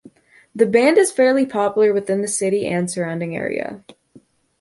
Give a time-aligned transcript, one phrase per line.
[0.55, 3.83] The band is fairly popular within the city and surrounding area.